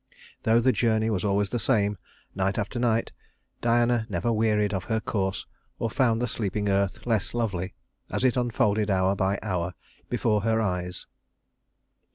Though 0.41 0.59
the 0.59 0.71
journey 0.71 1.11
was 1.11 1.23
always 1.23 1.51
the 1.51 1.59
same, 1.59 1.95
night 2.33 2.57
after 2.57 2.79
night, 2.79 3.11
Diana 3.61 4.07
never 4.09 4.33
wearied 4.33 4.73
of 4.73 4.85
her 4.85 4.99
course 4.99 5.45
or 5.77 5.91
found 5.91 6.19
the 6.19 6.25
sleeping 6.27 6.69
earth 6.69 7.05
less 7.05 7.35
lovely, 7.35 7.75
as 8.09 8.23
it 8.23 8.35
unfolded 8.35 8.89
hour 8.89 9.15
by 9.15 9.37
hour 9.43 9.75
before 10.09 10.41
her 10.41 10.59
eyes. 10.59 11.05